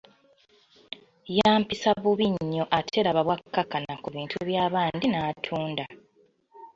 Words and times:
Yampisa 1.37 1.89
bubi 2.01 2.25
nnyo 2.33 2.63
ate 2.77 2.99
laba 3.05 3.21
bw'akkakkana 3.25 3.93
ku 4.01 4.07
bintu 4.15 4.35
byabandi 4.47 5.05
n'atunda. 5.09 5.85